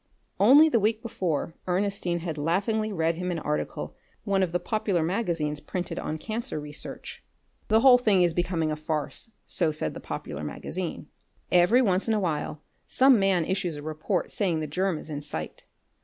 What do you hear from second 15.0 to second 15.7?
in sight.